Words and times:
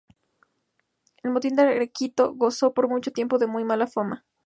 El 1.21 1.29
motín 1.29 1.55
de 1.55 1.61
Arequito 1.61 2.33
gozó 2.33 2.73
por 2.73 2.87
mucho 2.89 3.11
tiempo 3.11 3.37
de 3.37 3.45
muy 3.45 3.63
mala 3.63 3.85
fama. 3.85 4.25